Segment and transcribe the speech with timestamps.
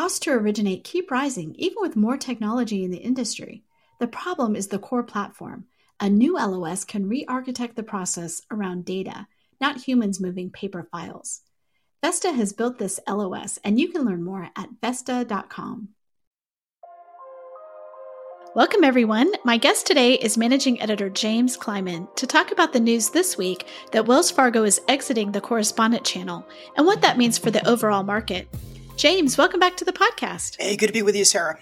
[0.00, 3.64] Costs to originate keep rising even with more technology in the industry.
[3.98, 5.66] The problem is the core platform.
[6.00, 9.26] A new LOS can re architect the process around data,
[9.60, 11.42] not humans moving paper files.
[12.02, 15.90] Vesta has built this LOS, and you can learn more at Vesta.com.
[18.54, 19.30] Welcome, everyone.
[19.44, 23.66] My guest today is managing editor James Kleimann to talk about the news this week
[23.92, 26.46] that Wells Fargo is exiting the correspondent channel
[26.78, 28.48] and what that means for the overall market.
[29.00, 30.60] James, welcome back to the podcast.
[30.60, 31.58] Hey, good to be with you, Sarah.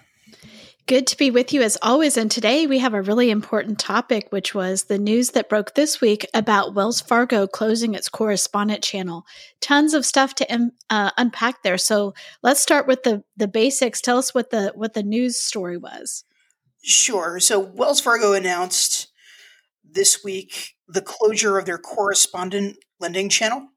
[0.87, 2.17] Good to be with you as always.
[2.17, 6.01] And today we have a really important topic, which was the news that broke this
[6.01, 9.25] week about Wells Fargo closing its correspondent channel.
[9.61, 11.79] Tons of stuff to um, uh, unpack there.
[11.79, 12.13] So
[12.43, 14.01] let's start with the the basics.
[14.01, 16.25] Tell us what the what the news story was.
[16.83, 17.39] Sure.
[17.39, 19.13] So Wells Fargo announced
[19.89, 23.69] this week the closure of their correspondent lending channel,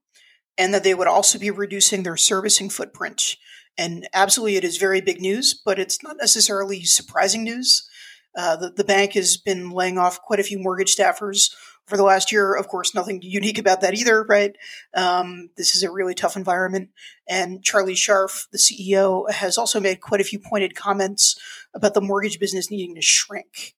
[0.62, 3.36] and that they would also be reducing their servicing footprint.
[3.80, 7.90] And absolutely, it is very big news, but it's not necessarily surprising news.
[8.38, 11.52] Uh, the, the bank has been laying off quite a few mortgage staffers
[11.88, 12.54] for the last year.
[12.54, 14.56] Of course, nothing unique about that either, right?
[14.94, 16.90] Um, this is a really tough environment.
[17.28, 21.40] And Charlie Scharf, the CEO, has also made quite a few pointed comments
[21.74, 23.74] about the mortgage business needing to shrink.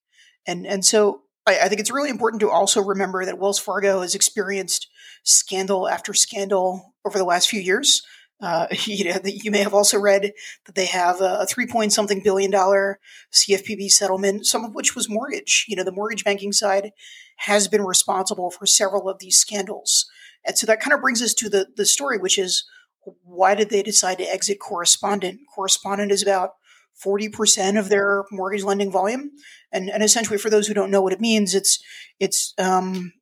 [0.46, 4.02] And, and so I, I think it's really important to also remember that Wells Fargo
[4.02, 4.88] has experienced
[5.24, 8.02] scandal after scandal over the last few years.
[8.40, 10.32] Uh, you know, you may have also read
[10.66, 13.00] that they have a three point something billion dollar
[13.32, 15.64] CFPB settlement, some of which was mortgage.
[15.68, 16.92] You know, the mortgage banking side
[17.38, 20.06] has been responsible for several of these scandals.
[20.46, 22.64] And so that kind of brings us to the, the story, which is
[23.22, 25.40] why did they decide to exit correspondent?
[25.54, 26.50] Correspondent is about
[27.04, 29.30] 40% of their mortgage lending volume.
[29.72, 31.82] And, and essentially, for those who don't know what it means, it's,
[32.20, 33.12] it's, um,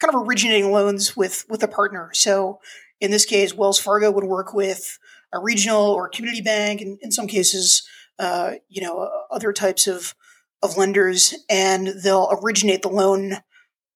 [0.00, 2.10] kind of originating loans with, with a partner.
[2.12, 2.60] So
[3.00, 4.98] in this case, Wells Fargo would work with
[5.32, 7.86] a regional or community bank, and in some cases,
[8.18, 10.14] uh, you know, other types of
[10.62, 13.36] of lenders, and they'll originate the loan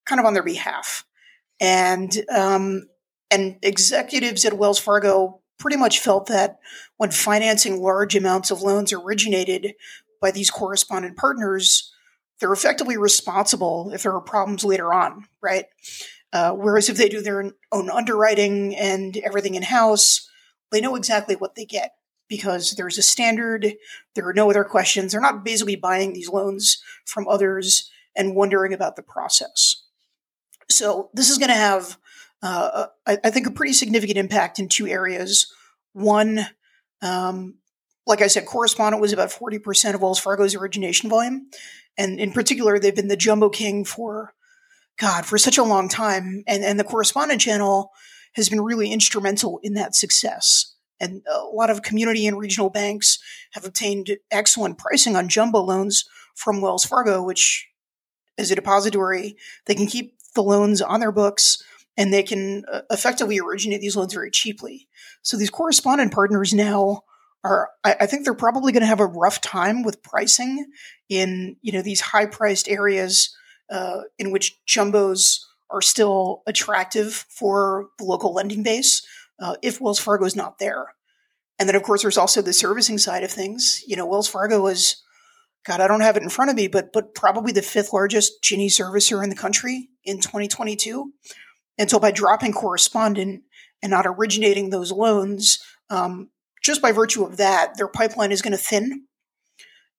[0.05, 1.07] kind of on their behalf.
[1.61, 2.89] And um,
[3.31, 6.58] and executives at Wells Fargo pretty much felt that
[6.98, 9.75] when financing large amounts of loans originated
[10.20, 11.92] by these correspondent partners,
[12.41, 15.67] they're effectively responsible if there are problems later on, right?
[16.33, 20.29] Uh, whereas if they do their own underwriting and everything in house,
[20.71, 21.93] they know exactly what they get
[22.29, 23.75] because there's a standard.
[24.15, 25.13] There are no other questions.
[25.13, 29.85] They're not basically buying these loans from others and wondering about the process.
[30.70, 31.99] So this is going to have,
[32.43, 35.51] uh, I, I, think, a pretty significant impact in two areas.
[35.95, 36.47] One,
[37.01, 37.55] um,
[38.08, 41.51] like I said, correspondent was about 40% of Wells Fargo's origination volume.
[41.98, 44.33] And in particular, they've been the jumbo king for
[44.98, 46.42] God, for such a long time.
[46.46, 47.92] And, and the correspondent channel
[48.33, 50.74] has been really instrumental in that success.
[50.98, 53.19] And a lot of community and regional banks
[53.52, 56.05] have obtained excellent pricing on jumbo loans
[56.35, 57.69] from Wells Fargo, which
[58.39, 59.36] as a depository,
[59.67, 61.63] they can keep the loans on their books
[61.96, 64.89] and they can uh, effectively originate these loans very cheaply.
[65.23, 67.02] So these correspondent partners now
[67.45, 70.67] are, I think they're probably going to have a rough time with pricing
[71.09, 73.35] in, you know, these high priced areas
[73.71, 75.41] uh, in which jumbos
[75.71, 79.07] are still attractive for the local lending base
[79.41, 80.95] uh, if Wells Fargo is not there.
[81.59, 83.83] And then, of course, there's also the servicing side of things.
[83.87, 85.03] You know, Wells Fargo is,
[85.67, 88.43] God, I don't have it in front of me, but but probably the fifth largest
[88.43, 91.13] Ginnie servicer in the country in 2022.
[91.77, 93.43] And so, by dropping correspondent
[93.83, 95.59] and not originating those loans,
[95.91, 96.31] um,
[96.63, 99.05] just by virtue of that, their pipeline is going to thin.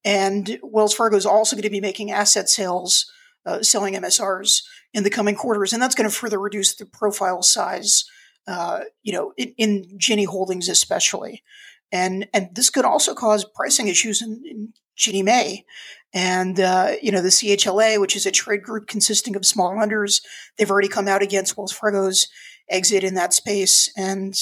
[0.05, 3.11] And Wells Fargo is also going to be making asset sales
[3.45, 7.41] uh, selling MSRs in the coming quarters, and that's going to further reduce the profile
[7.41, 8.05] size.
[8.47, 11.43] Uh, you know, in, in Ginnie Holdings especially,
[11.91, 15.65] and and this could also cause pricing issues in, in Ginnie Mae.
[16.13, 20.21] And, uh, you know, the CHLA, which is a trade group consisting of small lenders,
[20.57, 22.27] they've already come out against Wells Fargo's
[22.67, 23.91] exit in that space.
[23.95, 24.35] And,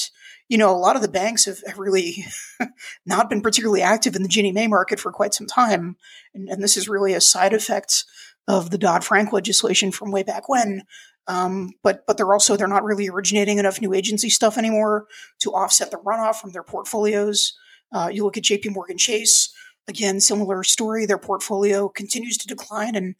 [0.48, 2.24] you know, a lot of the banks have, have really
[3.06, 5.96] not been particularly active in the Ginnie Mae market for quite some time.
[6.34, 8.04] And, and this is really a side effect
[8.46, 10.82] of the Dodd Frank legislation from way back when.
[11.26, 15.06] Um, but but they're also they're not really originating enough new agency stuff anymore
[15.40, 17.52] to offset the runoff from their portfolios.
[17.92, 18.70] Uh, you look at J.P.
[18.70, 19.54] Morgan Chase
[19.86, 21.04] again, similar story.
[21.04, 23.14] Their portfolio continues to decline, and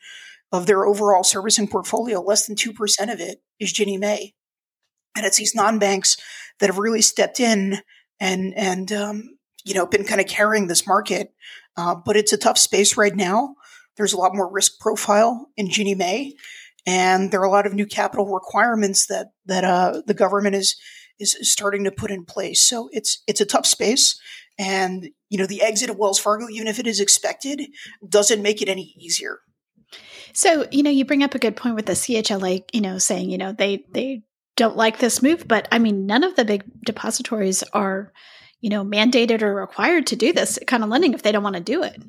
[0.52, 4.34] of their overall servicing portfolio, less than two percent of it is Ginnie Mae,
[5.18, 6.16] and it's these non banks
[6.60, 7.82] that have really stepped in
[8.20, 11.34] and and um, you know been kind of carrying this market.
[11.76, 13.54] Uh, but it's a tough space right now.
[13.96, 16.34] There's a lot more risk profile in Ginnie Mae,
[16.86, 20.76] and there are a lot of new capital requirements that that uh, the government is
[21.18, 22.60] is starting to put in place.
[22.60, 24.18] So it's it's a tough space,
[24.58, 27.60] And, you know, the exit of Wells Fargo, even if it is expected,
[28.06, 29.38] doesn't make it any easier.
[30.32, 33.30] So, you know, you bring up a good point with the CHLA, you know, saying,
[33.30, 34.22] you know, they they
[34.58, 38.12] don't like this move, but I mean, none of the big depositories are,
[38.60, 41.56] you know, mandated or required to do this kind of lending if they don't want
[41.56, 42.02] to do it.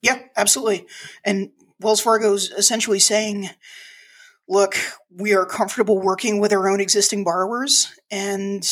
[0.00, 0.86] Yeah, absolutely.
[1.24, 1.50] And
[1.80, 3.50] Wells Fargo's essentially saying,
[4.48, 4.76] look,
[5.14, 8.64] we are comfortable working with our own existing borrowers and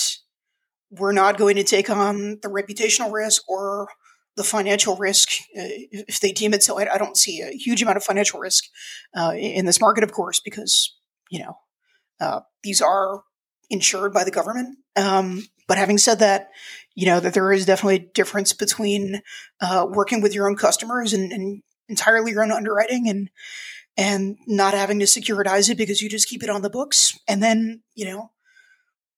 [0.91, 3.88] we're not going to take on the reputational risk or
[4.37, 6.79] the financial risk uh, if they deem it so.
[6.79, 8.65] I, I, don't see a huge amount of financial risk
[9.15, 10.97] uh, in this market, of course, because
[11.29, 11.59] you know
[12.20, 13.23] uh, these are
[13.70, 14.79] insured by the government.
[14.97, 16.49] Um, but having said that,
[16.94, 19.23] you know that there is definitely a difference between
[19.61, 23.31] uh, working with your own customers and, and entirely your own underwriting and
[23.97, 27.43] and not having to securitize it because you just keep it on the books, and
[27.43, 28.31] then you know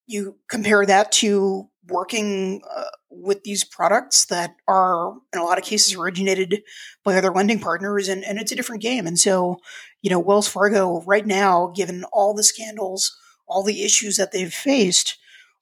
[0.06, 5.64] you compare that to working uh, with these products that are in a lot of
[5.64, 6.62] cases originated
[7.04, 9.06] by other lending partners and, and it's a different game.
[9.06, 9.60] And so
[10.02, 13.16] you know wells fargo right now given all the scandals
[13.46, 15.18] all the issues that they've faced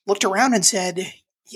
[0.07, 1.13] looked around and said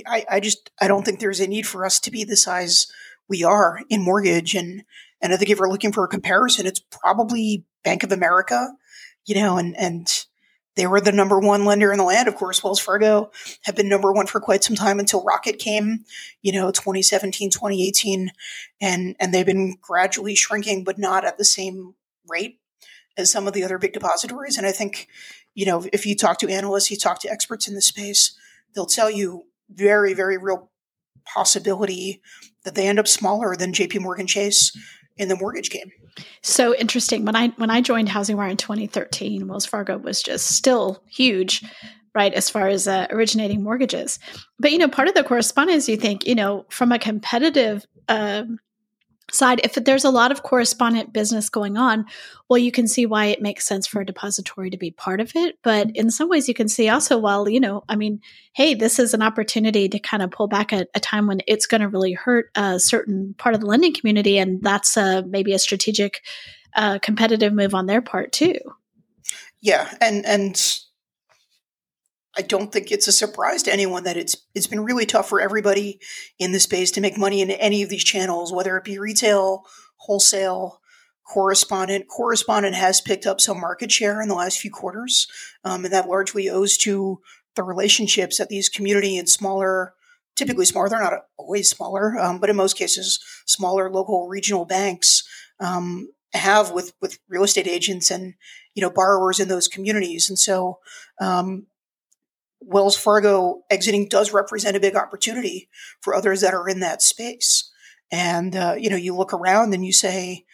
[0.06, 2.86] I, I just i don't think there's a need for us to be the size
[3.28, 4.54] we are in mortgage.
[4.54, 4.84] And
[5.20, 8.72] and i think if we're looking for a comparison it's probably bank of america
[9.26, 10.24] you know and and
[10.74, 12.28] they were the number one lender in the land.
[12.28, 13.30] Of course, Wells Fargo
[13.62, 16.04] had been number one for quite some time until Rocket came,
[16.40, 18.30] you know, 2017, 2018.
[18.80, 21.94] And, and they've been gradually shrinking, but not at the same
[22.26, 22.58] rate
[23.16, 24.56] as some of the other big depositories.
[24.56, 25.08] And I think,
[25.54, 28.34] you know, if you talk to analysts, you talk to experts in the space,
[28.74, 30.70] they'll tell you very, very real
[31.24, 32.22] possibility
[32.64, 34.76] that they end up smaller than JP Morgan Chase
[35.16, 35.92] in the mortgage game.
[36.42, 37.24] So interesting.
[37.24, 41.64] When I when I joined HousingWire in 2013, Wells Fargo was just still huge,
[42.14, 44.18] right, as far as uh, originating mortgages.
[44.58, 48.58] But you know, part of the correspondence, you think, you know, from a competitive um,
[49.32, 52.04] side, if there's a lot of correspondent business going on,
[52.48, 55.32] well, you can see why it makes sense for a depository to be part of
[55.34, 55.58] it.
[55.62, 58.20] But in some ways, you can see also, well, you know, I mean,
[58.52, 61.66] hey, this is an opportunity to kind of pull back at a time when it's
[61.66, 64.38] going to really hurt a certain part of the lending community.
[64.38, 66.22] And that's uh, maybe a strategic,
[66.74, 68.58] uh, competitive move on their part, too.
[69.60, 69.88] Yeah.
[70.00, 70.78] And, and,
[72.36, 75.40] I don't think it's a surprise to anyone that it's it's been really tough for
[75.40, 76.00] everybody
[76.38, 79.64] in the space to make money in any of these channels, whether it be retail,
[79.96, 80.80] wholesale,
[81.26, 82.06] correspondent.
[82.08, 85.26] Correspondent has picked up some market share in the last few quarters,
[85.64, 87.20] um, and that largely owes to
[87.54, 89.92] the relationships that these community and smaller,
[90.36, 95.22] typically smaller, they're not always smaller, um, but in most cases, smaller local regional banks
[95.60, 98.34] um, have with with real estate agents and
[98.74, 100.78] you know borrowers in those communities, and so
[101.20, 101.66] um,
[102.66, 105.68] Wells Fargo exiting does represent a big opportunity
[106.00, 107.70] for others that are in that space.
[108.10, 110.44] And, uh, you know, you look around and you say,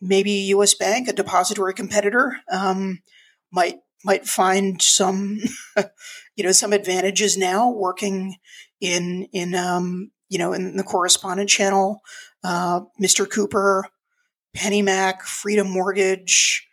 [0.00, 3.02] maybe US Bank, a depository competitor, um,
[3.50, 5.38] might, might find some,
[6.36, 8.36] you know, some advantages now working
[8.80, 12.00] in, in, um, you know, in the correspondent channel,
[12.44, 13.28] uh, Mr.
[13.28, 13.86] Cooper,
[14.56, 16.68] PennyMac, Freedom Mortgage,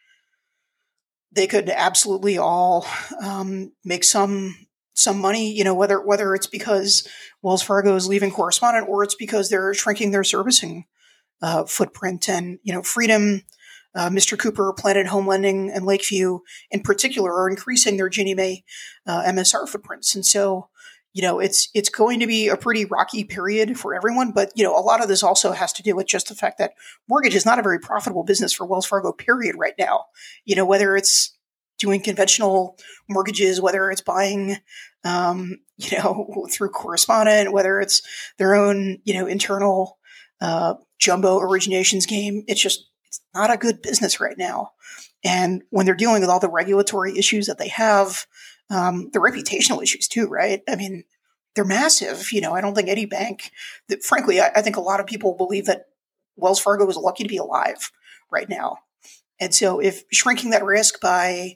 [1.32, 2.86] they could absolutely all
[3.22, 4.65] um, make some
[4.96, 7.08] some money, you know, whether whether it's because
[7.44, 10.86] Wells Fargo is leaving correspondent or it's because they're shrinking their servicing
[11.42, 12.28] uh, footprint.
[12.28, 13.44] And you know, Freedom,
[13.94, 14.40] uh, Mr.
[14.40, 16.40] Cooper, Planet Home Lending, and Lakeview
[16.72, 18.64] in particular are increasing their Ginnie Mae
[19.06, 20.16] uh, MSR footprints.
[20.16, 20.70] And so,
[21.12, 24.32] you know, it's it's going to be a pretty rocky period for everyone.
[24.32, 26.58] But you know, a lot of this also has to do with just the fact
[26.60, 26.74] that
[27.10, 29.12] mortgage is not a very profitable business for Wells Fargo.
[29.12, 29.56] Period.
[29.58, 30.06] Right now,
[30.46, 31.35] you know, whether it's
[31.78, 32.78] doing conventional
[33.10, 34.58] mortgages, whether it's buying,
[35.04, 38.02] um, you know, through correspondent, whether it's
[38.38, 39.98] their own, you know, internal
[40.42, 42.44] uh, jumbo originations game.
[42.48, 44.72] It's just it's not a good business right now.
[45.24, 48.26] And when they're dealing with all the regulatory issues that they have,
[48.70, 50.62] um, the reputational issues too, right?
[50.68, 51.04] I mean,
[51.56, 52.32] they're massive.
[52.32, 53.52] You know, I don't think any bank
[53.88, 55.86] that, frankly, I, I think a lot of people believe that
[56.36, 57.92] Wells Fargo is lucky to be alive
[58.32, 58.78] right now.
[59.40, 61.56] And so if shrinking that risk by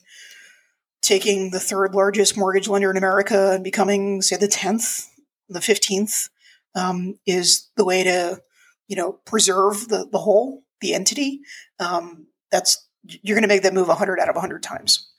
[1.02, 5.06] taking the third largest mortgage lender in America and becoming, say, the 10th,
[5.48, 6.30] the 15th,
[6.76, 8.42] um, is the way to,
[8.88, 11.42] you know, preserve the, the whole, the entity.
[11.80, 15.10] Um, that's, you're going to make that move 100 out of 100 times.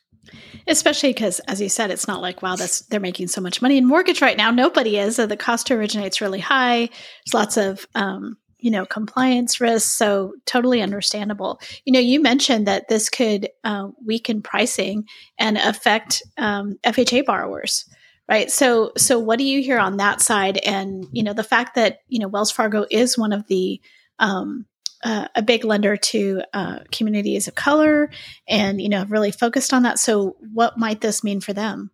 [0.67, 3.79] Especially because, as you said, it's not like wow, that's they're making so much money
[3.79, 4.51] in mortgage right now.
[4.51, 5.17] Nobody is.
[5.17, 6.91] So the cost to originate's really high.
[6.91, 12.67] There's lots of um, you know compliance risks so totally understandable you know you mentioned
[12.67, 15.05] that this could uh, weaken pricing
[15.39, 17.87] and affect um, FHA borrowers
[18.31, 18.49] right?
[18.49, 20.59] So, so what do you hear on that side?
[20.59, 23.81] And you know, the fact that you know Wells Fargo is one of the
[24.21, 24.67] um,
[25.03, 28.11] uh, a big lender to uh, communities of color,
[28.47, 29.99] and you know, really focused on that.
[29.99, 31.91] So, what might this mean for them?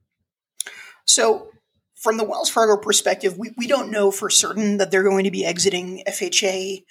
[1.06, 1.48] So,
[2.06, 5.30] from the Wells Fargo perspective, we, we don't know for certain that they're going to
[5.32, 6.84] be exiting FHA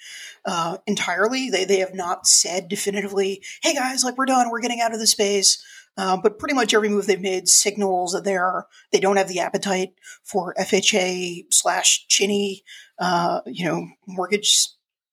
[0.44, 1.48] uh, entirely.
[1.48, 5.00] They, they have not said definitively, hey guys, like we're done, we're getting out of
[5.00, 5.64] the space.
[5.96, 9.28] Uh, but pretty much every move they've made signals that they are they don't have
[9.28, 12.62] the appetite for FHA slash Ginnie,
[12.98, 14.68] uh, you know, mortgage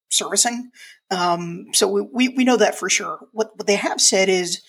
[0.10, 0.70] servicing.
[1.12, 3.20] Um, so we, we, we know that for sure.
[3.32, 4.62] What what they have said is,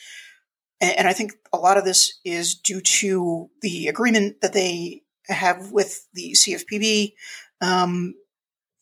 [0.81, 5.71] and I think a lot of this is due to the agreement that they have
[5.73, 7.13] with the CFPB.
[7.61, 8.15] Um,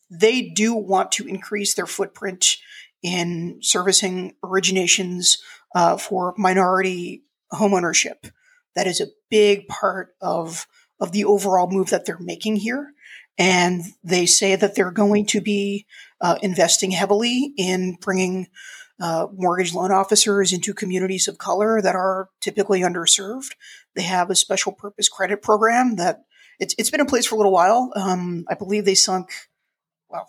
[0.09, 2.57] they do want to increase their footprint
[3.01, 5.37] in servicing originations
[5.75, 8.31] uh, for minority homeownership.
[8.75, 10.67] That is a big part of
[10.99, 12.93] of the overall move that they're making here.
[13.37, 15.85] And they say that they're going to be
[16.21, 18.47] uh, investing heavily in bringing
[19.01, 23.51] uh, mortgage loan officers into communities of color that are typically underserved.
[23.95, 26.23] They have a special purpose credit program that
[26.59, 27.91] it's, it's been in place for a little while.
[27.95, 29.31] Um, I believe they sunk,
[30.09, 30.27] well,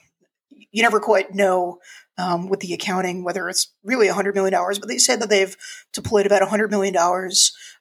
[0.50, 1.78] you never quite know
[2.18, 5.56] um, with the accounting whether it's really $100 million, but they said that they've
[5.92, 6.96] deployed about $100 million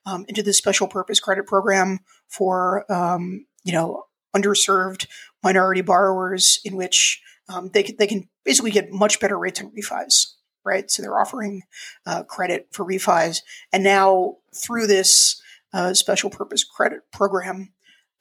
[0.06, 4.04] um, into this special purpose credit program for, um, you know,
[4.36, 5.08] underserved
[5.44, 9.72] minority borrowers in which um, they, can, they can basically get much better rates on
[9.72, 10.34] refis,
[10.66, 10.90] right?
[10.90, 11.64] So they're offering
[12.06, 13.40] uh, credit for refis.
[13.72, 15.42] And now through this
[15.74, 17.74] uh, special purpose credit program,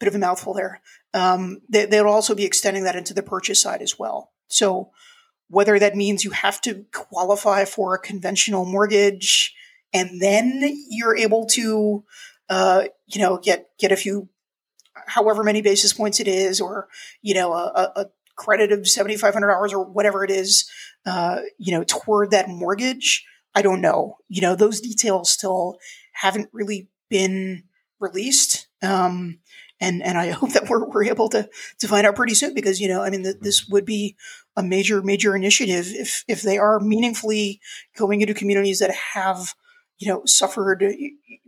[0.02, 0.80] bit of a mouthful there.
[1.14, 4.32] Um, they, they'll also be extending that into the purchase side as well.
[4.48, 4.90] So
[5.48, 9.54] whether that means you have to qualify for a conventional mortgage
[9.92, 12.02] and then you're able to,
[12.48, 14.28] uh, you know, get get a few,
[15.06, 16.88] however many basis points it is, or
[17.20, 20.68] you know, a, a credit of seventy five hundred dollars or whatever it is,
[21.06, 23.24] uh, you know, toward that mortgage.
[23.54, 24.16] I don't know.
[24.28, 25.78] You know, those details still
[26.12, 27.64] haven't really been
[28.00, 28.66] released.
[28.82, 29.38] Um,
[29.82, 31.48] and and I hope that we're, we're able to
[31.80, 34.16] to find out pretty soon because you know I mean the, this would be
[34.56, 37.60] a major major initiative if if they are meaningfully
[37.98, 39.54] going into communities that have
[39.98, 40.82] you know suffered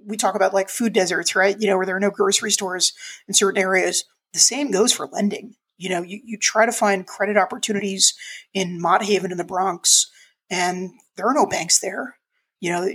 [0.07, 1.59] we talk about like food deserts right?
[1.59, 2.93] You know where there are no grocery stores
[3.27, 4.05] in certain areas.
[4.35, 5.55] The same goes for lending.
[5.79, 8.15] You know you, you try to find credit opportunities
[8.53, 10.11] in Mott Haven in the Bronx
[10.51, 12.17] and there are no banks there.
[12.61, 12.89] You know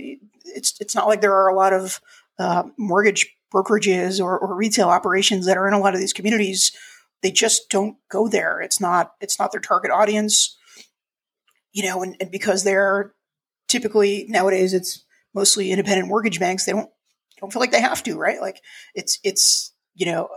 [0.44, 2.00] it's it's not like there are a lot of
[2.38, 6.72] uh, mortgage brokerages or, or retail operations that are in a lot of these communities
[7.22, 8.60] they just don't go there.
[8.60, 10.56] It's not it's not their target audience
[11.72, 13.14] you know and, and because they're
[13.68, 15.04] typically nowadays it's
[15.34, 16.90] mostly independent mortgage banks they don't
[17.38, 18.40] don't feel like they have to right?
[18.40, 18.60] Like
[18.94, 20.28] it's it's you know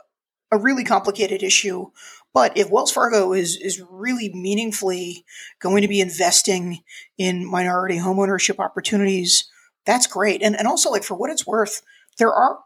[0.51, 1.87] a really complicated issue.
[2.33, 5.25] But if wells fargo is is really meaningfully
[5.59, 6.79] going to be investing
[7.17, 9.49] in minority homeownership opportunities
[9.85, 10.41] that's great.
[10.41, 11.81] And and also like for what it's worth
[12.17, 12.59] there are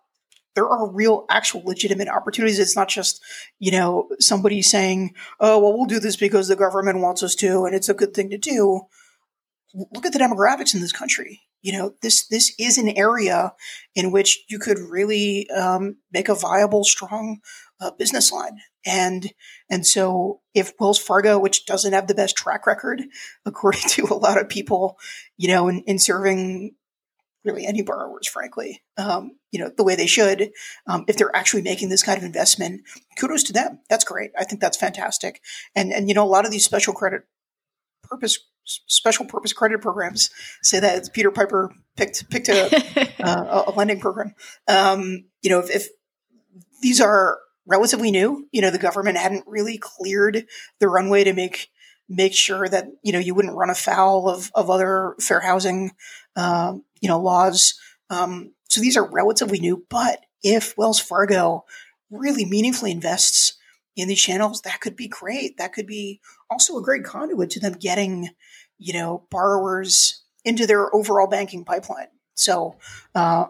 [0.58, 2.58] there are real, actual, legitimate opportunities.
[2.58, 3.24] It's not just,
[3.60, 7.66] you know, somebody saying, oh, well, we'll do this because the government wants us to
[7.66, 8.82] and it's a good thing to do.
[9.76, 11.42] Look at the demographics in this country.
[11.62, 13.54] You know, this this is an area
[13.94, 17.40] in which you could really um, make a viable, strong
[17.80, 18.58] uh, business line.
[18.84, 19.32] And
[19.70, 23.04] and so if Wells Fargo, which doesn't have the best track record,
[23.46, 24.98] according to a lot of people,
[25.36, 26.74] you know, in, in serving
[27.48, 30.51] really any borrowers, frankly, um, you know, the way they should.
[30.86, 32.82] Um, if they're actually making this kind of investment,
[33.20, 33.80] kudos to them.
[33.89, 34.32] That's great.
[34.38, 35.42] I think that's fantastic.
[35.75, 37.24] And and you know, a lot of these special credit
[38.04, 40.30] purpose special purpose credit programs
[40.62, 44.36] say that Peter Piper picked picked a, uh, a lending program.
[44.68, 45.88] Um, you know, if, if
[46.82, 50.46] these are relatively new, you know, the government hadn't really cleared
[50.80, 51.70] the runway to make
[52.10, 55.92] make sure that you know you wouldn't run afoul of of other fair housing
[56.36, 57.80] um, you know, laws.
[58.10, 61.66] Um, so these are relatively new, but if Wells Fargo
[62.10, 63.58] really meaningfully invests
[63.96, 65.58] in these channels, that could be great.
[65.58, 68.30] That could be also a great conduit to them getting,
[68.77, 72.08] you know, borrowers into their overall banking pipeline.
[72.36, 72.77] So
[73.16, 73.48] uh,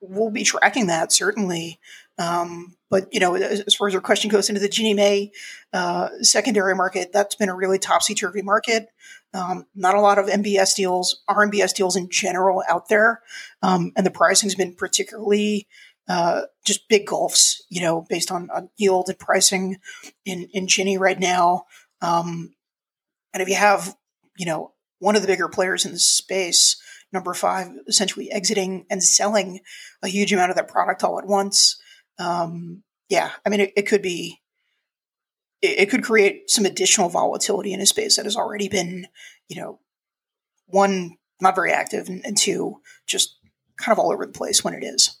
[0.00, 1.80] we'll be tracking that certainly.
[2.18, 5.32] Um, but you know, as far as your question goes into the Ginnie Mae
[5.72, 8.88] uh, secondary market, that's been a really topsy turvy market.
[9.34, 13.20] Um, not a lot of MBS deals, RMBS deals in general out there,
[13.62, 15.68] um, and the pricing has been particularly
[16.08, 17.62] uh, just big gulfs.
[17.68, 19.76] You know, based on, on, yield and pricing
[20.24, 21.66] in in Ginnie right now.
[22.00, 22.54] Um,
[23.34, 23.94] and if you have,
[24.38, 26.80] you know, one of the bigger players in the space,
[27.12, 29.60] number five, essentially exiting and selling
[30.02, 31.78] a huge amount of that product all at once
[32.18, 34.40] um, yeah, I mean, it, it could be,
[35.62, 39.06] it, it, could create some additional volatility in a space that has already been,
[39.48, 39.80] you know,
[40.66, 43.38] one, not very active, and, and two, just
[43.76, 45.16] kind of all over the place when it is.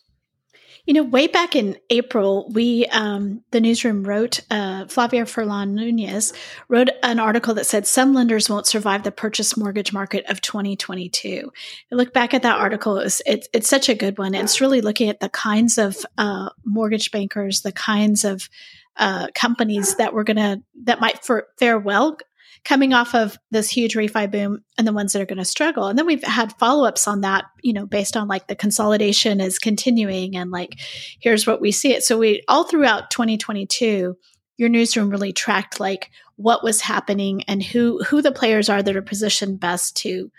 [0.88, 6.32] You know, way back in April, we, um, the newsroom wrote, uh, Flavia Furlan Nunes
[6.68, 11.52] wrote an article that said some lenders won't survive the purchase mortgage market of 2022.
[11.92, 14.34] I look back at that article, it was, it's, it's such a good one.
[14.34, 18.48] It's really looking at the kinds of uh, mortgage bankers, the kinds of
[18.96, 22.16] uh, companies that we're going to, that might for, fare well
[22.68, 25.86] coming off of this huge refi boom and the ones that are going to struggle.
[25.86, 29.40] And then we've had follow ups on that, you know, based on like the consolidation
[29.40, 30.78] is continuing and like,
[31.18, 32.04] here's what we see it.
[32.04, 34.18] So we all throughout 2022,
[34.58, 38.96] your newsroom really tracked like what was happening and who, who the players are that
[38.96, 40.30] are positioned best to,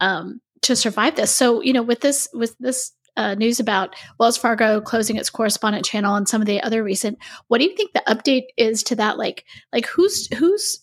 [0.00, 1.34] um, to survive this.
[1.34, 5.86] So, you know, with this, with this uh, news about Wells Fargo closing its correspondent
[5.86, 7.18] channel and some of the other recent.
[7.48, 9.16] What do you think the update is to that?
[9.16, 10.78] Like, like who's who's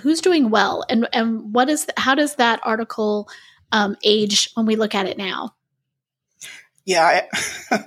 [0.00, 3.28] who's doing well and and what is how does that article
[3.72, 5.54] um, age when we look at it now?
[6.84, 7.24] Yeah
[7.70, 7.78] I,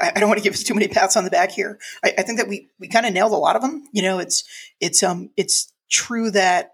[0.14, 1.78] I don't want to give us too many pats on the back here.
[2.04, 4.18] I, I think that we we kind of nailed a lot of them you know
[4.18, 4.44] it's
[4.80, 6.72] it's um it's true that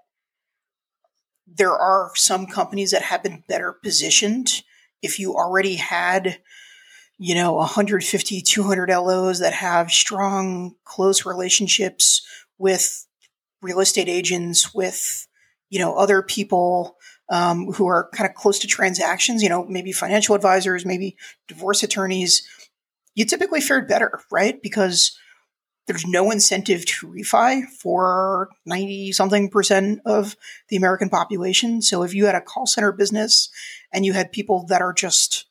[1.47, 4.63] there are some companies that have been better positioned.
[5.03, 6.39] If you already had
[7.19, 12.23] you know 150 200 LOs that have strong close relationships
[12.57, 13.07] with
[13.63, 15.27] real estate agents, with
[15.69, 16.97] you know other people
[17.31, 19.43] um, who are kind of close to transactions.
[19.43, 21.17] You know, maybe financial advisors, maybe
[21.49, 22.47] divorce attorneys.
[23.15, 24.63] You typically fared better, right?
[24.63, 25.19] Because
[25.91, 30.37] there's no incentive to refi for 90 something percent of
[30.69, 31.83] the American population.
[31.83, 33.51] So if you had a call center business
[33.93, 35.47] and you had people that are just,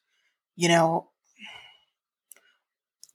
[0.55, 1.09] you know,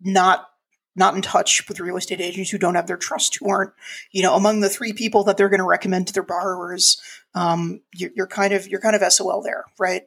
[0.02, 0.48] not
[0.96, 3.72] not in touch with real estate agents who don't have their trust, who aren't,
[4.12, 7.00] you know, among the three people that they're going to recommend to their borrowers.
[7.34, 10.02] Um, you're, you're, kind of you're kind of SOL there, right?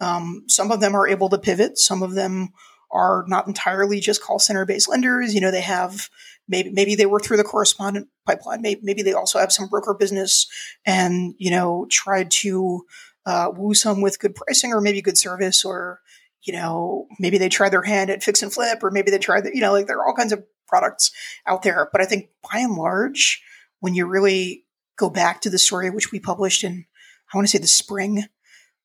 [0.00, 1.78] Um, some of them are able to pivot.
[1.78, 2.52] Some of them
[2.90, 5.34] are not entirely just call center based lenders.
[5.34, 6.10] You know, they have
[6.48, 8.62] maybe maybe they work through the correspondent pipeline.
[8.62, 10.46] Maybe, maybe they also have some broker business
[10.84, 12.84] and you know tried to
[13.24, 16.00] uh, woo some with good pricing or maybe good service or
[16.42, 19.40] you know, maybe they try their hand at fix and flip, or maybe they try
[19.52, 21.10] you know, like there are all kinds of products
[21.46, 21.88] out there.
[21.92, 23.42] But I think by and large,
[23.80, 24.64] when you really
[24.96, 26.86] go back to the story which we published in,
[27.32, 28.24] I want to say the spring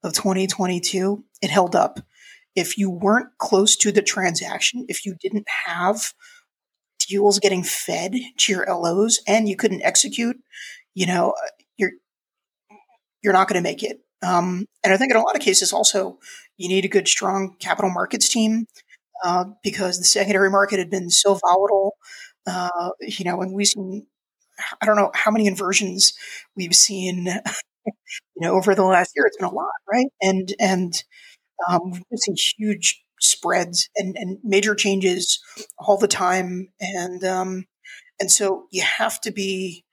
[0.04, 2.00] of 2022, it held up.
[2.56, 6.14] If you weren't close to the transaction, if you didn't have
[7.08, 10.38] deals getting fed to your LOs and you couldn't execute,
[10.94, 11.34] you know,
[11.78, 11.92] you're
[13.22, 14.00] you're not going to make it.
[14.24, 16.20] Um, and I think in a lot of cases, also,
[16.58, 18.66] you need a good, strong capital markets team
[19.24, 21.96] uh, because the secondary market had been so volatile.
[22.46, 24.08] Uh, you know, and we've seen,
[24.82, 26.14] I don't know how many inversions
[26.56, 27.26] we've seen,
[27.86, 27.94] you
[28.38, 29.26] know, over the last year.
[29.26, 30.08] It's been a lot, right?
[30.22, 31.04] And and
[31.70, 35.40] um, we've seen huge spreads and, and major changes
[35.78, 37.66] all the time, and um,
[38.20, 39.84] and so you have to be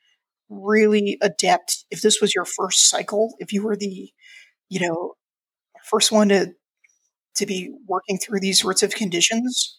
[0.48, 1.84] really adept.
[1.90, 4.10] If this was your first cycle, if you were the,
[4.68, 5.14] you know,
[5.84, 6.54] first one to
[7.36, 9.78] to be working through these sorts of conditions.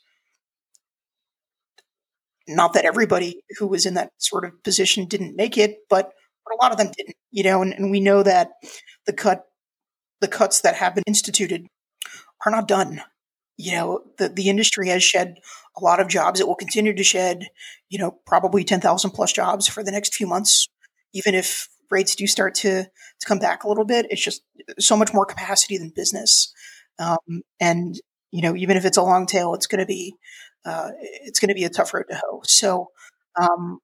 [2.47, 6.11] Not that everybody who was in that sort of position didn't make it, but,
[6.45, 8.51] but a lot of them didn't, you know, and, and we know that
[9.05, 9.45] the cut
[10.21, 11.67] the cuts that have been instituted
[12.45, 13.01] are not done.
[13.57, 15.39] You know, the, the industry has shed
[15.77, 16.39] a lot of jobs.
[16.39, 17.47] It will continue to shed,
[17.89, 20.67] you know, probably 10,000 plus jobs for the next few months,
[21.13, 24.07] even if rates do start to, to come back a little bit.
[24.09, 24.43] It's just
[24.79, 26.53] so much more capacity than business.
[26.99, 27.95] Um, and,
[28.31, 30.15] you know, even if it's a long tail, it's going to be,
[30.65, 32.41] uh, it's going to be a tough road to hoe.
[32.43, 32.87] So,
[33.39, 33.79] um,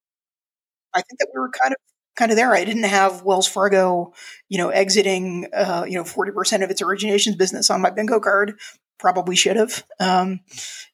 [0.94, 1.78] I think that we were kind of,
[2.16, 2.54] kind of there.
[2.54, 4.14] I didn't have Wells Fargo,
[4.50, 8.60] you know, exiting, uh, you know, 40% of its originations business on my bingo card.
[9.00, 9.84] Probably should have.
[10.00, 10.42] Um,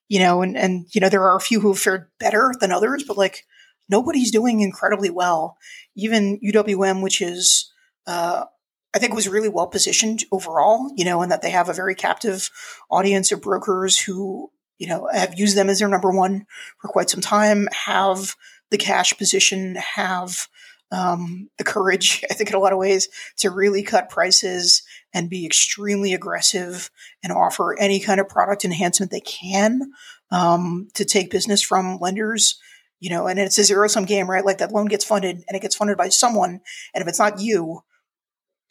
[0.07, 2.71] you know, and, and, you know, there are a few who have fared better than
[2.71, 3.45] others, but like
[3.89, 5.57] nobody's doing incredibly well.
[5.95, 7.71] Even UWM, which is,
[8.05, 8.45] uh,
[8.93, 11.95] I think was really well positioned overall, you know, and that they have a very
[11.95, 12.49] captive
[12.89, 16.45] audience of brokers who, you know, have used them as their number one
[16.79, 18.35] for quite some time, have
[18.69, 20.47] the cash position, have
[20.91, 25.29] um, the courage, I think, in a lot of ways, to really cut prices and
[25.29, 26.89] be extremely aggressive
[27.23, 29.91] and offer any kind of product enhancement they can
[30.31, 32.59] um, to take business from lenders.
[32.99, 34.45] You know, and it's a zero sum game, right?
[34.45, 36.61] Like that loan gets funded and it gets funded by someone.
[36.93, 37.83] And if it's not you,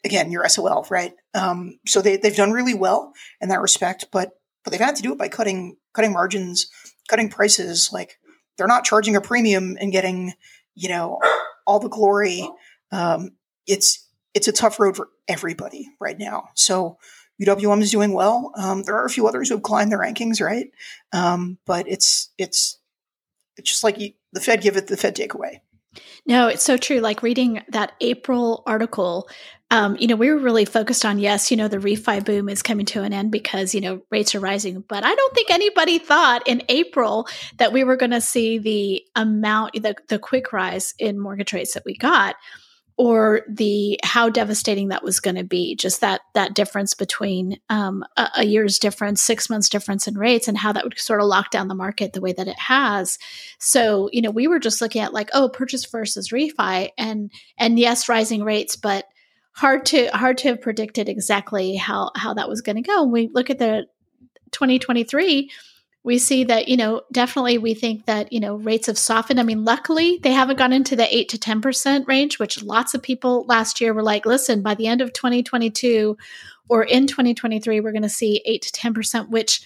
[0.03, 1.13] again, you're SOL, right?
[1.33, 4.31] Um, so they, they've done really well in that respect, but
[4.63, 6.67] but they've had to do it by cutting cutting margins,
[7.07, 7.89] cutting prices.
[7.93, 8.19] Like
[8.57, 10.33] they're not charging a premium and getting,
[10.75, 11.19] you know,
[11.65, 12.49] all the glory.
[12.91, 13.31] Um,
[13.65, 16.49] it's it's a tough road for everybody right now.
[16.53, 16.97] So
[17.41, 18.51] UWM is doing well.
[18.57, 20.67] Um, there are a few others who have climbed their rankings, right?
[21.13, 22.77] Um, but it's it's
[23.57, 25.61] it's just like you, the Fed give it, the Fed take away.
[26.25, 26.99] No, it's so true.
[26.99, 29.29] Like reading that April article,
[29.71, 32.61] um, you know, we were really focused on yes, you know, the refi boom is
[32.61, 34.83] coming to an end because you know rates are rising.
[34.87, 39.03] But I don't think anybody thought in April that we were going to see the
[39.15, 42.35] amount, the the quick rise in mortgage rates that we got
[42.97, 48.03] or the how devastating that was going to be just that that difference between um,
[48.17, 51.27] a, a, year's difference six months difference in rates and how that would sort of
[51.27, 53.19] lock down the market the way that it has.
[53.59, 57.79] So you know we were just looking at like oh purchase versus refi and and
[57.79, 59.05] yes rising rates but
[59.51, 63.29] hard to hard to have predicted exactly how how that was going to go we
[63.33, 63.85] look at the
[64.51, 65.51] 2023
[66.07, 69.41] we see that, you know, definitely we think that, you know, rates have softened.
[69.41, 73.03] I mean, luckily they haven't gone into the 8 to 10% range, which lots of
[73.03, 76.15] people last year were like, listen, by the end of 2022
[76.69, 79.61] or in 2023, we're going to see 8 to 10%, which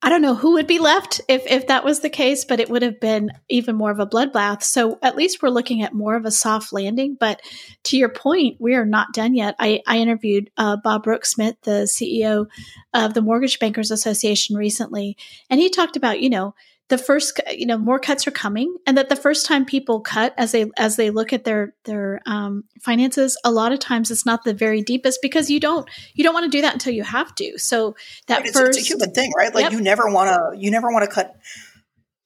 [0.00, 2.70] I don't know who would be left if if that was the case, but it
[2.70, 4.62] would have been even more of a bloodbath.
[4.62, 7.16] So at least we're looking at more of a soft landing.
[7.18, 7.40] But
[7.84, 9.56] to your point, we are not done yet.
[9.58, 12.46] I, I interviewed uh, Bob Broeksmit, the CEO
[12.94, 15.16] of the Mortgage Bankers Association, recently,
[15.50, 16.54] and he talked about you know
[16.88, 20.34] the first you know more cuts are coming and that the first time people cut
[20.36, 24.24] as they as they look at their their um, finances a lot of times it's
[24.24, 27.02] not the very deepest because you don't you don't want to do that until you
[27.02, 27.58] have to.
[27.58, 27.94] So
[28.26, 29.54] that right, first it's, a human thing right?
[29.54, 29.72] Like yep.
[29.72, 31.36] you never want to you never want to cut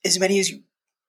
[0.05, 0.61] as many as you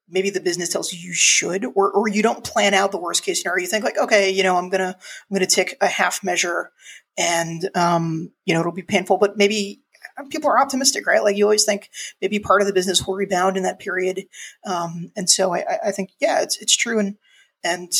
[0.08, 3.24] maybe the business tells you you should or, or you don't plan out the worst
[3.24, 3.62] case scenario.
[3.62, 6.72] You think like okay you know i'm gonna i'm gonna take a half measure
[7.16, 9.83] and um, you know it'll be painful but maybe
[10.30, 11.22] people are optimistic, right?
[11.22, 14.26] Like you always think maybe part of the business will rebound in that period.
[14.64, 16.98] Um, and so I, I, think, yeah, it's, it's true.
[16.98, 17.16] And,
[17.62, 17.92] and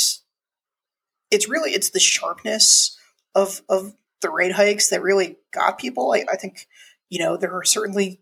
[1.31, 2.99] it's really, it's the sharpness
[3.35, 6.13] of, of the rate hikes that really got people.
[6.13, 6.67] I, I think,
[7.11, 8.21] you know, there are certainly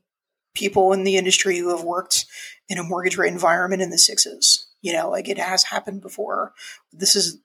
[0.55, 2.27] people in the industry who have worked
[2.69, 4.69] in a mortgage rate environment in the sixes.
[4.81, 6.53] You know, like it has happened before.
[6.93, 7.39] This is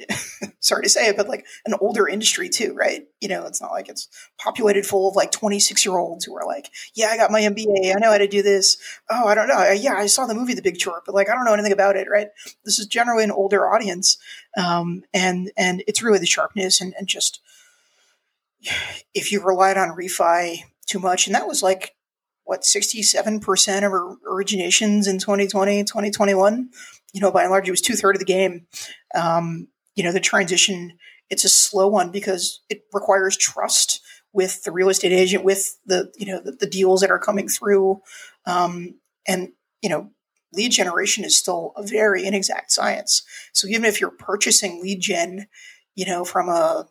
[0.60, 3.06] sorry to say it, but like an older industry too, right?
[3.20, 4.08] You know, it's not like it's
[4.38, 7.94] populated full of like 26 year olds who are like, yeah, I got my MBA.
[7.94, 8.78] I know how to do this.
[9.10, 9.70] Oh, I don't know.
[9.72, 11.96] Yeah, I saw the movie The Big Short, but like, I don't know anything about
[11.96, 12.28] it, right?
[12.64, 14.18] This is generally an older audience.
[14.56, 17.40] Um, and, and it's really the sharpness and, and just,
[19.14, 21.94] if you relied on refi too much, and that was like,
[22.44, 26.70] what, 67% of our originations in 2020, 2021,
[27.12, 28.66] you know, by and large, it was two thirds of the game.
[29.14, 30.96] Um, you know, the transition,
[31.28, 34.00] it's a slow one because it requires trust
[34.32, 37.48] with the real estate agent, with the, you know, the, the deals that are coming
[37.48, 38.00] through.
[38.46, 39.48] Um, and,
[39.82, 40.10] you know,
[40.52, 43.24] lead generation is still a very inexact science.
[43.52, 45.48] So even if you're purchasing lead gen,
[45.96, 46.86] you know, from a,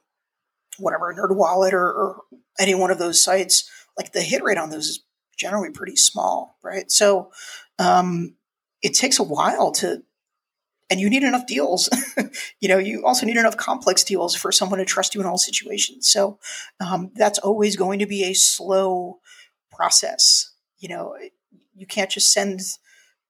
[0.78, 2.22] whatever, NerdWallet or, or
[2.60, 5.06] any one of those sites, like the hit rate on those is
[5.38, 6.92] generally pretty small, right?
[6.92, 7.32] So,
[7.80, 8.36] um,
[8.82, 10.04] it takes a while to
[10.90, 11.90] and you need enough deals.
[12.60, 15.38] you know, you also need enough complex deals for someone to trust you in all
[15.38, 16.10] situations.
[16.10, 16.40] So
[16.80, 19.20] um, that's always going to be a slow
[19.72, 20.52] process.
[20.80, 21.16] You know,
[21.76, 22.62] you can't just send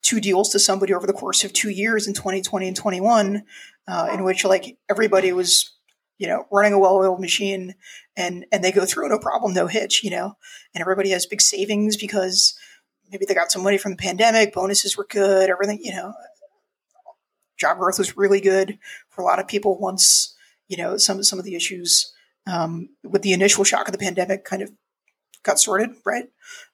[0.02, 3.43] two deals to somebody over the course of two years in 2020 and 21,
[3.88, 5.74] uh, in which like everybody was,
[6.17, 7.76] you know, running a well-oiled machine
[8.15, 10.04] and and they go through no problem, no hitch.
[10.04, 10.38] You know,
[10.74, 12.58] and everybody has big savings because
[13.12, 15.80] maybe they got some money from the pandemic, bonuses were good, everything.
[15.82, 16.13] You know,
[17.58, 18.78] job growth was really good
[19.10, 20.36] for a lot of people once
[20.67, 22.13] you know some some of the issues
[22.48, 24.72] um, with the initial shock of the pandemic kind of
[25.43, 26.30] got sorted, right?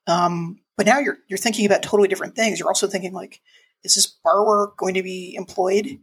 [0.08, 2.60] Um, but now you're you're thinking about totally different things.
[2.60, 3.42] You're also thinking like,
[3.84, 6.00] is this borrower going to be employed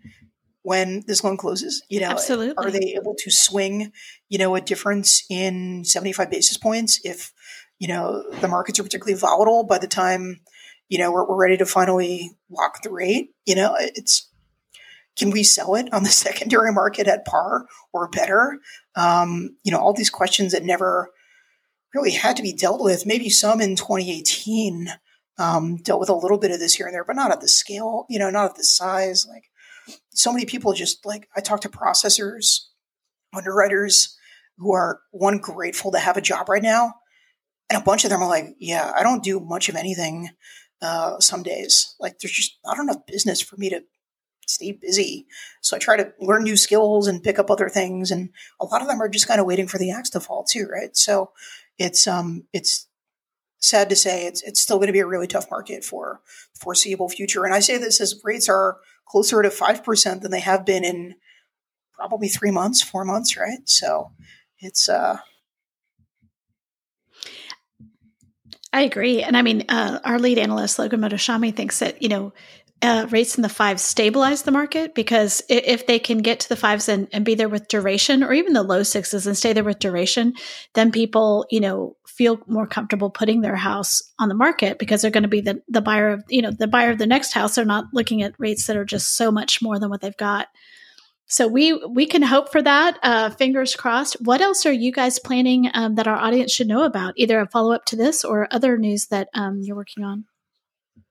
[0.62, 1.83] when this loan closes?
[1.88, 2.55] You know, Absolutely.
[2.57, 3.93] are they able to swing,
[4.29, 7.33] you know, a difference in 75 basis points if
[7.79, 10.40] you know the markets are particularly volatile by the time
[10.88, 13.31] you know we're, we're ready to finally lock the rate?
[13.47, 14.30] You know, it's
[15.18, 18.59] can we sell it on the secondary market at par or better?
[18.96, 21.11] Um, you know, all these questions that never
[21.94, 23.07] really had to be dealt with.
[23.07, 24.88] Maybe some in 2018
[25.38, 27.49] um, dealt with a little bit of this here and there, but not at the
[27.49, 28.07] scale.
[28.09, 29.27] You know, not at the size.
[29.29, 29.44] Like
[30.11, 32.66] so many people just like I talk to processors,
[33.35, 34.16] underwriters
[34.59, 36.94] who are one grateful to have a job right now,
[37.70, 40.29] and a bunch of them are like, yeah, I don't do much of anything.
[40.83, 43.83] Uh, some days, like there's just not enough business for me to
[44.51, 45.27] stay busy.
[45.61, 48.11] So I try to learn new skills and pick up other things.
[48.11, 50.45] And a lot of them are just kind of waiting for the axe to fall
[50.45, 50.97] too, right?
[50.97, 51.31] So
[51.79, 52.87] it's um it's
[53.59, 56.21] sad to say, it's it's still going to be a really tough market for
[56.55, 57.45] foreseeable future.
[57.45, 60.85] And I say this as rates are closer to five percent than they have been
[60.85, 61.15] in
[61.95, 63.61] probably three months, four months, right?
[63.67, 64.13] So
[64.59, 65.19] it's uh
[68.73, 69.23] I agree.
[69.23, 72.33] And I mean, uh, our lead analyst, Logan Mohtashami, thinks that, you know,
[72.83, 76.57] uh, rates in the fives stabilize the market because if they can get to the
[76.57, 79.64] fives and, and be there with duration or even the low sixes and stay there
[79.64, 80.35] with duration,
[80.75, 85.11] then people, you know, feel more comfortable putting their house on the market because they're
[85.11, 87.55] going to be the, the buyer of, you know, the buyer of the next house.
[87.55, 90.49] They're not looking at rates that are just so much more than what they've got.
[91.27, 92.99] So we we can hope for that.
[93.05, 94.16] Uh, fingers crossed.
[94.21, 97.14] What else are you guys planning um, that our audience should know about?
[97.16, 100.25] Either a follow up to this or other news that um, you're working on.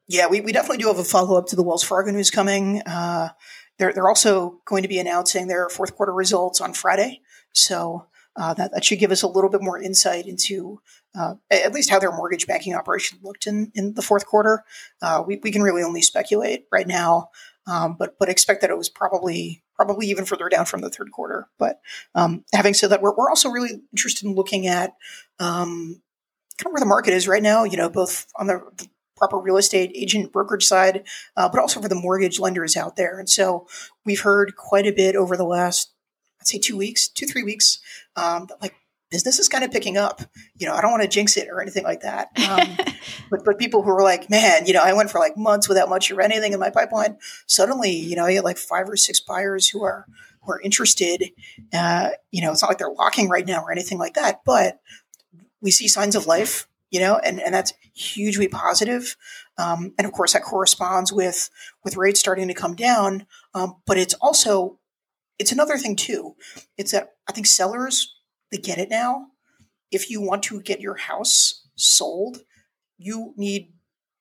[0.09, 2.81] Yeah, we, we definitely do have a follow up to the Wells Fargo news coming.
[2.81, 3.29] Uh,
[3.77, 7.21] they're they're also going to be announcing their fourth quarter results on Friday.
[7.53, 10.81] So uh, that that should give us a little bit more insight into
[11.15, 14.63] uh, at least how their mortgage banking operation looked in, in the fourth quarter.
[14.99, 17.29] Uh, we, we can really only speculate right now,
[17.67, 21.11] um, but but expect that it was probably probably even further down from the third
[21.11, 21.47] quarter.
[21.59, 21.81] But
[22.15, 24.95] um, having said that, we're, we're also really interested in looking at
[25.39, 26.01] um,
[26.57, 28.87] kind of where the market is right now, you know, both on the, the
[29.19, 31.03] proper real estate agent brokerage side,
[31.37, 33.19] uh, but also for the mortgage lenders out there.
[33.19, 33.67] And so
[34.05, 35.91] we've heard quite a bit over the last,
[36.41, 37.79] I'd say two weeks, two, three weeks,
[38.15, 38.73] um, that like
[39.11, 40.21] business is kind of picking up.
[40.55, 42.29] You know, I don't want to jinx it or anything like that.
[42.49, 42.77] Um,
[43.29, 45.89] but but people who are like, man, you know, I went for like months without
[45.89, 47.17] much or anything in my pipeline.
[47.45, 50.05] Suddenly, you know, I get like five or six buyers who are
[50.41, 51.31] who are interested.
[51.73, 54.79] Uh, you know, it's not like they're locking right now or anything like that, but
[55.61, 56.68] we see signs of life.
[56.91, 59.15] You know, and, and that's hugely positive.
[59.57, 61.49] Um, and of course, that corresponds with
[61.83, 63.27] with rates starting to come down.
[63.53, 64.79] Um, but it's also
[65.37, 66.35] it's another thing too.
[66.77, 68.15] It's that I think sellers
[68.51, 69.27] they get it now.
[69.91, 72.39] If you want to get your house sold,
[72.97, 73.73] you need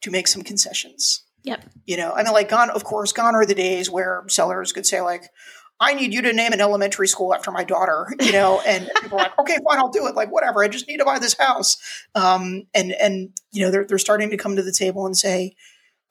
[0.02, 1.24] to make some concessions.
[1.44, 1.64] Yep.
[1.87, 4.87] You know, I mean, like, gone, of course, gone are the days where sellers could
[4.87, 5.31] say, like,
[5.80, 9.18] I need you to name an elementary school after my daughter, you know, and people
[9.18, 10.14] are like, okay, fine, I'll do it.
[10.14, 10.62] Like, whatever.
[10.62, 11.76] I just need to buy this house.
[12.14, 15.54] Um, and, and, you know, they're, they're starting to come to the table and say,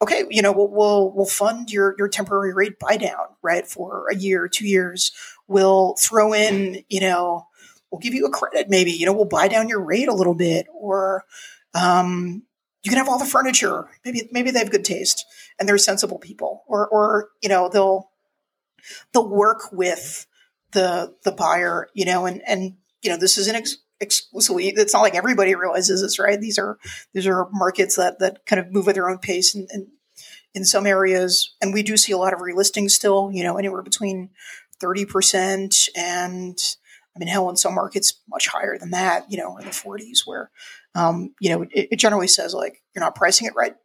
[0.02, 3.68] okay, you know, we'll, we'll, we'll fund your, your temporary rate buy down, right?
[3.68, 5.12] For a year, two years.
[5.48, 7.48] We'll throw in, you know,
[7.92, 10.34] we'll give you a credit maybe you know we'll buy down your rate a little
[10.34, 11.24] bit or
[11.74, 12.44] um,
[12.84, 15.26] you can have all the furniture maybe maybe they have good taste
[15.60, 18.10] and they're sensible people or or you know they'll
[19.14, 20.26] they'll work with
[20.72, 25.02] the the buyer you know and and you know this isn't ex- exclusively it's not
[25.02, 26.40] like everybody realizes this right?
[26.40, 26.78] These are
[27.14, 29.88] these are markets that that kind of move at their own pace and, and
[30.54, 33.82] in some areas and we do see a lot of relistings still you know anywhere
[33.82, 34.30] between
[34.82, 36.78] 30% and
[37.18, 40.20] I mean, hell, in some markets, much higher than that, you know, in the 40s,
[40.26, 40.52] where,
[40.94, 43.76] um, you know, it, it, generally says like you're not pricing it right,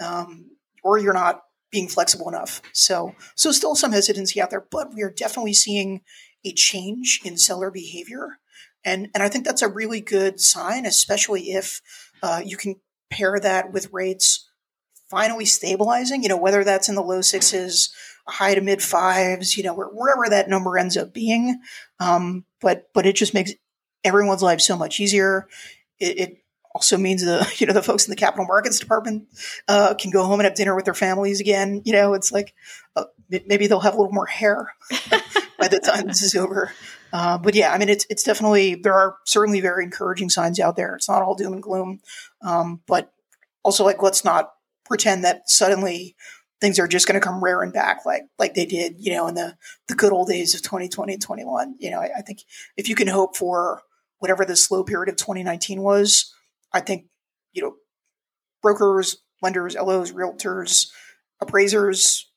[0.00, 0.52] um,
[0.84, 2.62] or you're not being flexible enough.
[2.72, 6.02] So, so still some hesitancy out there, but we are definitely seeing
[6.44, 8.38] a change in seller behavior,
[8.84, 11.80] and and I think that's a really good sign, especially if
[12.22, 12.76] uh, you can
[13.10, 14.48] pair that with rates
[15.10, 16.22] finally stabilizing.
[16.22, 17.92] You know, whether that's in the low sixes
[18.28, 21.60] high to mid fives, you know, wherever that number ends up being.
[21.98, 23.52] Um, but but it just makes
[24.04, 25.48] everyone's life so much easier.
[25.98, 26.38] It, it,
[26.74, 29.28] also means the you know the folks in the capital markets department
[29.66, 31.82] uh, can go home and have dinner with their families again.
[31.84, 32.54] You know, it's like
[32.96, 34.72] uh, maybe they'll have a little more hair
[35.58, 36.72] by the time this is over.
[37.12, 40.76] Uh, but yeah, I mean, it's it's definitely there are certainly very encouraging signs out
[40.76, 40.94] there.
[40.94, 42.00] It's not all doom and gloom,
[42.42, 43.12] um, but
[43.62, 44.52] also like let's not
[44.84, 46.16] pretend that suddenly
[46.60, 49.34] things are just going to come rearing back like like they did, you know, in
[49.34, 51.76] the the good old days of 2020 and 21.
[51.78, 52.40] You know, I, I think
[52.76, 53.82] if you can hope for
[54.18, 56.34] whatever the slow period of 2019 was,
[56.72, 57.06] I think
[57.52, 57.74] you know
[58.62, 60.88] brokers, lenders, LOs, realtors,
[61.40, 62.30] appraisers,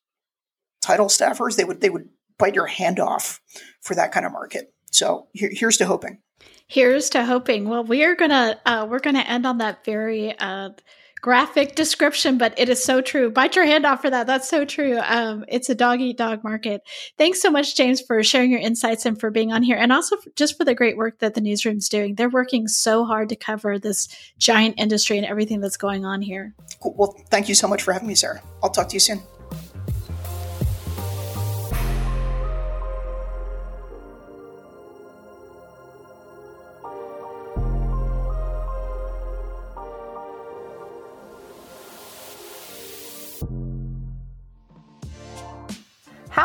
[0.82, 3.40] title staffers they would they would bite your hand off
[3.82, 4.74] for that kind of market.
[4.92, 6.20] So here, here's to hoping.
[6.68, 7.70] Here's to hoping.
[7.70, 10.38] Well, we are gonna uh, we're gonna end on that very.
[10.38, 10.72] Uh,
[11.22, 13.32] graphic description, but it is so true.
[13.32, 14.28] Bite your hand off for that.
[14.28, 15.00] That's so true.
[15.00, 16.82] Um, it's a dog eat dog market.
[17.18, 20.18] Thanks so much, James, for sharing your insights and for being on here, and also
[20.18, 22.16] for, just for the great work that the newsroom's doing.
[22.16, 24.08] They're working so hard to cover this
[24.40, 26.54] giant industry and everything that's going on here.
[26.82, 26.96] Cool.
[26.98, 28.42] Well, thank you so much for having me, Sarah.
[28.64, 29.22] I'll talk to you soon.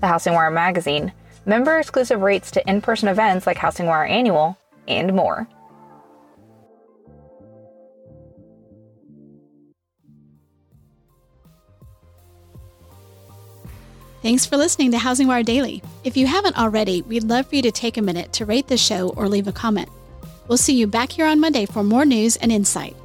[0.00, 1.12] the HousingWire magazine,
[1.46, 4.56] member exclusive rates to in person events like HousingWire Annual,
[4.86, 5.48] and more.
[14.20, 15.80] Thanks for listening to Housing Wire Daily.
[16.02, 18.76] If you haven't already, we'd love for you to take a minute to rate the
[18.76, 19.88] show or leave a comment.
[20.48, 22.96] We'll see you back here on Monday for more news and insight.